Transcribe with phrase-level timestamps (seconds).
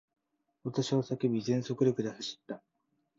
[0.63, 2.63] 私は叫び、全速力で走った。